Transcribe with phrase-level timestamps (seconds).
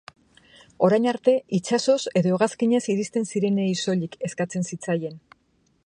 [0.87, 5.21] Orain arte, itsasoz edo hegazkinez iristen zirenei soilik eskatzen zitzaien.